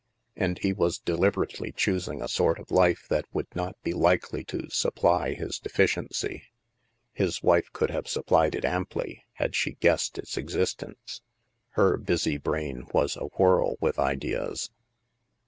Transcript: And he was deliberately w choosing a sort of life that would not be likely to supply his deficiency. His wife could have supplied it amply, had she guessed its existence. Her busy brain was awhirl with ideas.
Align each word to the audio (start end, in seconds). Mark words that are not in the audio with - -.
And 0.35 0.57
he 0.57 0.73
was 0.73 0.97
deliberately 0.97 1.69
w 1.69 1.73
choosing 1.73 2.23
a 2.23 2.27
sort 2.27 2.57
of 2.57 2.71
life 2.71 3.05
that 3.09 3.25
would 3.33 3.55
not 3.55 3.79
be 3.83 3.93
likely 3.93 4.43
to 4.45 4.67
supply 4.71 5.35
his 5.35 5.59
deficiency. 5.59 6.41
His 7.13 7.43
wife 7.43 7.71
could 7.71 7.91
have 7.91 8.07
supplied 8.07 8.55
it 8.55 8.65
amply, 8.65 9.25
had 9.33 9.53
she 9.55 9.73
guessed 9.73 10.17
its 10.17 10.37
existence. 10.37 11.21
Her 11.77 11.97
busy 11.97 12.37
brain 12.39 12.87
was 12.91 13.15
awhirl 13.15 13.75
with 13.79 13.99
ideas. 13.99 14.71